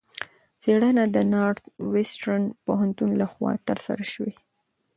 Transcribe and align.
څېړنه 0.61 1.03
د 1.15 1.17
نارت 1.33 1.63
وېسټرن 1.91 2.43
پوهنتون 2.65 3.09
لخوا 3.21 3.51
ترسره 3.67 4.05
شوې. 4.13 4.33